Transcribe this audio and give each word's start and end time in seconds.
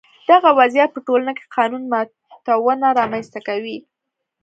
دغه 0.29 0.49
وضعیت 0.59 0.89
په 0.93 0.99
ټولنه 1.07 1.31
کې 1.37 1.49
قانون 1.55 1.83
ماتونه 1.93 2.87
رامنځته 2.99 3.39
کوي. 3.47 3.77